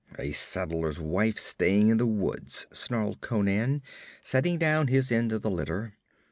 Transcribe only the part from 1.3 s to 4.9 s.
straying in the woods,' snarled Conan, setting down